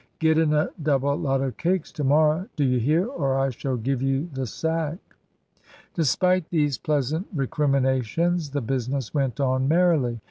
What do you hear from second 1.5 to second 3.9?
cakes to morrow, do you hear, or I shall